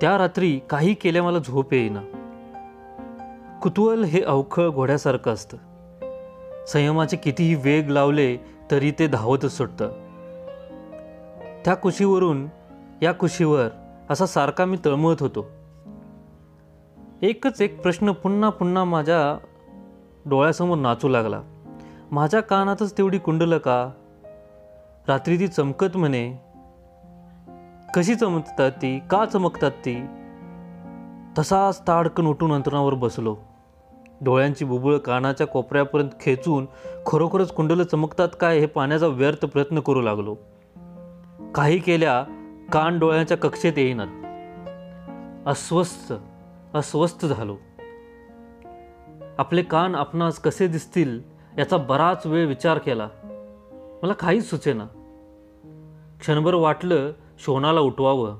[0.00, 2.00] त्या रात्री काही केल्या मला झोप येईना.
[3.62, 5.56] कुतूहल हे अवखळ घोड्यासारखं असतं.
[6.68, 8.36] संयमाचे कितीही वेग लावले
[8.70, 9.88] तरी ते धावतच सुटतं.
[11.64, 12.48] त्या कुशीवरून
[13.02, 13.68] या कुशीवर
[14.10, 15.46] असा सारखा मी तळमळत होतो.
[17.22, 19.46] एकच एक प्रश्न पुन्हा पुन्हा माझ्या
[20.26, 21.40] डोळ्यासमोर नाचू लागला.
[22.10, 23.90] माझ्या कानातच तेवढी कुंडलं का?
[25.08, 26.49] रात्री ती चमकत म्हणे
[27.94, 29.00] कशी चमकतात ती?
[29.10, 30.06] का चमकतात ती?
[31.38, 33.36] तसाच ताडकन उठून अंतरावर बसलो.
[34.20, 36.66] डोळ्यांची बुबुळ कानाच्या कोपऱ्यापर्यंत खेचून
[37.06, 40.36] खरोखरच कुंडलं चमकतात काय हे पाण्याचा व्यर्थ प्रयत्न करू लागलो.
[41.54, 42.24] काही केल्या
[42.72, 44.08] कान डोळ्यांच्या कक्षेत येईनात.
[45.48, 46.12] अस्वस्थ
[46.74, 47.56] अस्वस्थ झालो.
[49.38, 51.20] आपले कान आपणास कसे दिसतील
[51.58, 53.08] याचा बराच वेळ विचार केला.
[54.02, 54.84] मला काहीच सुचेना.
[56.20, 57.12] क्षणभर वाटलं
[57.44, 58.36] शोनाला उठवावं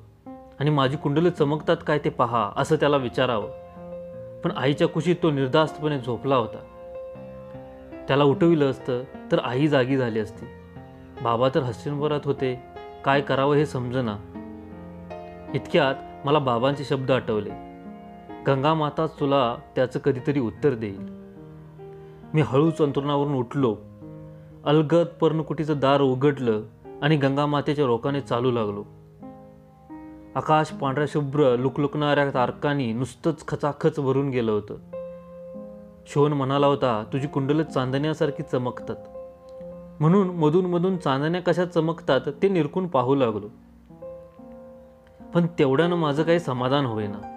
[0.61, 3.49] आणि माझी कुंडलं चमकतात काय ते पहा असं त्याला विचारावं.
[4.41, 6.59] पण आईच्या कुशीत तो निर्धास्तपणे झोपला होता.
[8.09, 10.47] त्याला उठविलं असतं तर आई जागी झाली असती.
[11.23, 12.63] बाबा तर हस्यनभरात होते
[13.05, 14.17] काय करावं हे समजना.
[15.55, 17.51] इतक्यात मला बाबांचे शब्द आठवले.
[18.47, 21.01] गंगा माताच तुला त्याचं कधीतरी उत्तर देईल.
[22.35, 23.77] मी हळूच अंतरुणावरून उठलो.
[24.65, 26.63] अलगद पर्णकुटीचं दार उघडलं.
[27.03, 28.85] आणि गंगामातेच्या रोखाने चालू लागलो.
[30.35, 34.75] आकाश पांढऱ्या शुभ्र लुकलुकणाऱ्या तारकांनी नुसतंच खचाखच भरून गेलं होतं.
[36.07, 38.97] शोन म्हणाला होता तुझी कुंडलं चांदण्यासारखी चमकतात.
[40.01, 43.49] म्हणून मधून मधून चांदण्या कशा चमकतात ते निरकून पाहू लागलो.
[45.35, 47.37] पण तेवढ्यानं माझं काही समाधान होईना.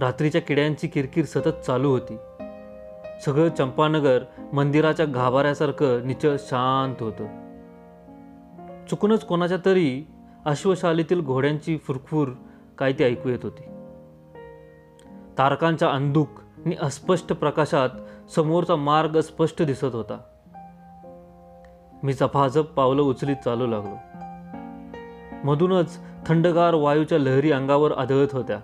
[0.00, 2.16] रात्रीच्या किड्यांची किरकिर सतत चालू होती.
[3.24, 4.18] सगळं चंपानगर
[4.52, 7.43] मंदिराच्या गाभाऱ्यासारखं निचळ शांत होतं.
[8.90, 10.04] चुकूनच कोणाच्या तरी
[10.44, 12.28] अश्वशालीतील घोड्यांची फुरफुर
[12.78, 13.62] काय ती ऐकू येत होती.
[15.38, 16.28] तारकांच्या अंधुक
[16.66, 17.88] आणि अस्पष्ट प्रकाशात
[18.36, 20.18] समोरचा मार्ग स्पष्ट दिसत होता.
[22.02, 23.96] मी जपाजप पावलं उचलीत चालू लागलो.
[25.44, 28.60] मधूनच थंडगार वायूच्या लहरी अंगावर आदळत होत्या.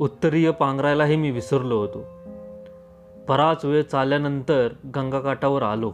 [0.00, 2.04] उत्तरीय पांघरायलाही मी विसरलो होतो.
[3.28, 5.92] बराच वेळ चालल्यानंतर गंगाकाठावर आलो.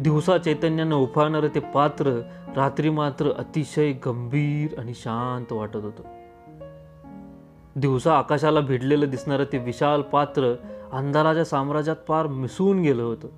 [0.00, 2.20] दिवसा चैतन्यानं उफाळणारं ते पात्र
[2.56, 6.02] रात्री मात्र अतिशय गंभीर आणि शांत वाटत होतं.
[7.76, 10.54] दिवसा आकाशाला भिडलेलं दिसणारं ते विशाल पात्र
[10.92, 13.28] अंधाराच्या साम्राज्यात पार मिसळून गेलं होतं.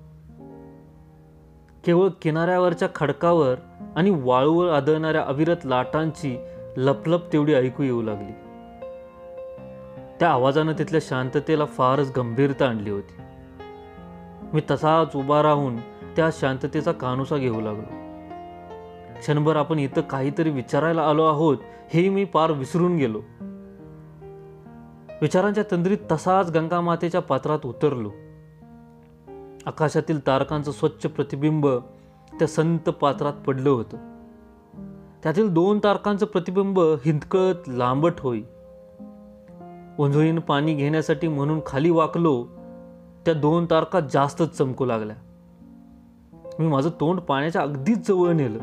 [1.83, 3.55] केवळ किनाऱ्यावरच्या खडकावर
[3.95, 6.37] आणि वाळूवर आदळणाऱ्या अविरत लाटांची
[6.77, 8.31] लपलप तेवढी ऐकू येऊ लागली.
[10.19, 13.21] त्या आवाजानं तिथल्या शांततेला फारच गंभीरता आणली होती.
[14.53, 15.77] मी तसाच उभा राहून
[16.15, 18.09] त्या शांततेचा कानुसा घेऊ लागलो.
[19.19, 21.57] क्षणभर आपण इथं काहीतरी विचारायला आलो आहोत
[21.89, 23.21] हे मी पार विसरून गेलो.
[25.21, 28.11] विचारांच्या तंद्रीत तसाच गंगा मातेच्या पात्रात उतरलो.
[29.65, 31.67] आकाशातील तारकांचं स्वच्छ प्रतिबिंब
[32.39, 33.97] त्या संत पात्रात पडलं होतं.
[35.23, 38.41] त्यातील दोन तारकांचं प्रतिबिंब हिंदकत लांबट होई.
[39.99, 42.47] ओंजळीनं पाणी घेण्यासाठी म्हणून खाली वाकलो
[43.25, 45.15] त्या दोन तारका जास्तच चमकू लागल्या.
[46.59, 48.59] मी माझं तोंड पाण्याच्या अगदीच जवळ नेलं.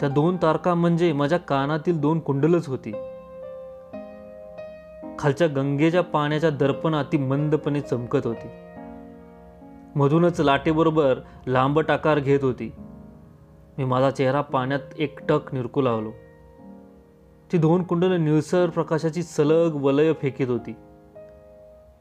[0.00, 2.92] त्या दोन तारका म्हणजे माझ्या कानातील दोन कुंडलच होती.
[5.18, 8.48] खालच्या गंगेच्या पाण्याच्या दर्पणात ती मंदपणे चमकत होती.
[9.96, 12.72] मधूनच लाटेबरोबर लांबट आकार घेत होती.
[13.78, 16.10] मी माझा चेहरा पाण्यात एकटक निरकू लावलो
[17.52, 20.72] ती दोन कुंडलं निळसर प्रकाशाची सलग वलय फेकीत होती.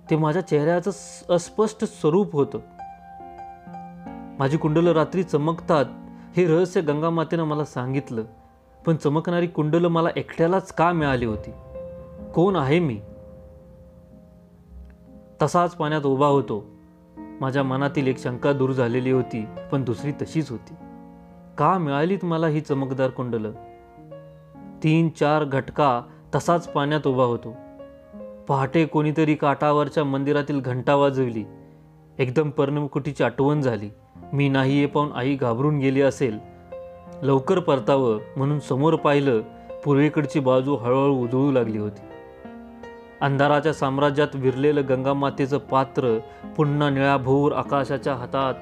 [0.10, 0.92] ते माझ्या चेहऱ्याचं
[1.30, 2.60] अस्पष्ट स्वरूप होतं.
[4.44, 5.86] माझी कुंडलं रात्री चमकतात
[6.38, 8.24] हे रहस्य गंगामातेनं मला सांगितलं.
[8.86, 11.52] पण चमकणारी कुंडलं मला एकट्यालाच का मिळाली होती?
[12.34, 13.02] कोण आहे मी?
[15.42, 16.66] तसाच पाण्यात उभा होतो.
[17.18, 20.74] माझ्या मनातील एक शंका दूर झालेली होती पण दुसरी तशीच होती.
[21.58, 23.52] का मिळालीत मला ही चमकदार कुंडलं?
[24.84, 26.02] तीन चार घटका
[26.36, 27.56] तसाच पाण्यात उभा होतो.
[28.48, 31.44] पहाटे कोणीतरी काठावरच्या मंदिरातील घंटा वाजवली.
[32.20, 33.90] एकदम पर्णमकुटीची आठवण झाली.
[34.34, 36.40] मी नाही हे पाहून आई घाबरून गेली असेल.
[37.22, 39.42] लवकर परतावं म्हणून समोर पाहिलं
[39.86, 42.02] पूर्वेकडची बाजू हळूहळू उजळू लागली होती.
[43.22, 46.20] अंधाराच्या साम्राज्यात विरलेलं गंगामातेचं पात्र
[46.58, 48.54] पुन्हा निळाभोर आकाशाच्या हातात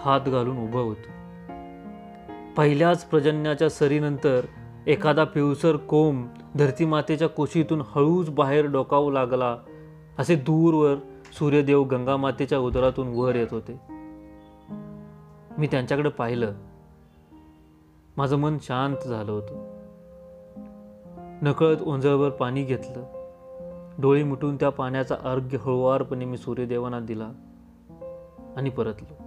[0.00, 1.10] हात घालून उभं होतं.
[2.56, 4.40] पहिल्याच प्रजन्याच्या सरीनंतर
[4.86, 6.26] एखादा पिवसर कोंब
[6.58, 9.56] धरतीमातेच्या कोशीतून हळूच बाहेर डोकावू लागला
[10.18, 10.94] असे दूरवर
[11.38, 13.91] सूर्यदेव गंगामातेच्या उदरातून वर येत होते.
[15.58, 16.52] मी त्यांच्याकडे पाहिलं.
[18.16, 19.72] माझं मन शांत झालं होतं.
[21.42, 23.22] नकळत ओंजळभर पाणी घेतलं.
[23.98, 27.30] डोळे मिटून त्या पाण्याचा अर्घ्य हळुवारपणे मी सूर्यदेवांना दिला
[28.56, 29.24] आणि परतलो.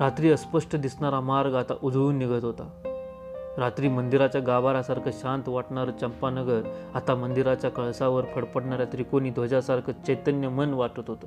[0.00, 2.82] रात्री अस्पष्ट दिसणारा मार्ग आता उजळून निघत होता.
[3.58, 6.62] रात्री मंदिराच्या गाभारासारखं शांत वाटणारं चंपानगर
[6.94, 11.26] आता मंदिराच्या कळसावर फडफडणाऱ्या त्रिकोणी ध्वजासारखं चैतन्य मन वाटत होतं.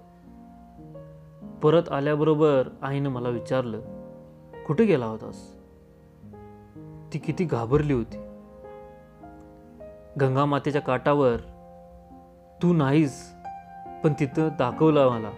[1.63, 3.81] परत आल्याबरोबर आईनं मला विचारलं
[4.67, 5.55] कुठे गेला होतास?
[7.13, 8.17] ती किती घाबरली होती.
[10.21, 11.37] गंगा मातेच्या काठावर
[12.61, 13.33] तू नाहीस
[14.03, 15.31] पण तिथं दाखवलं मला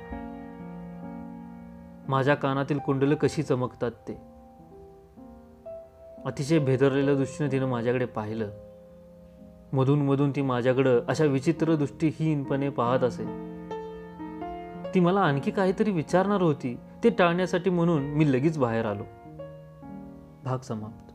[2.07, 4.13] माझ्या कानातील कुंडलं कशी चमकतात ते.
[6.25, 8.49] अतिशय भेदरलेल्या दृष्टीने तिनं माझ्याकडे पाहिलं.
[9.73, 13.46] मधून मधून ती माझ्याकडं अशा विचित्र दृष्टीहीनपणे पाहत असे.
[14.95, 19.03] ती मला आणखी काहीतरी विचारणार होती ते टाळण्यासाठी म्हणून मी लगेच बाहेर आलो.
[20.43, 21.06] भाग समाप्त.